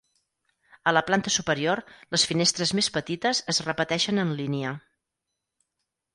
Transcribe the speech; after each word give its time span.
A 0.91 0.93
la 0.97 1.03
planta 1.09 1.33
superior 1.35 1.81
les 2.15 2.25
finestres 2.31 2.73
més 2.81 2.91
petites 2.97 3.43
es 3.55 3.61
repeteixen 3.69 4.25
en 4.27 4.35
línia. 4.43 4.75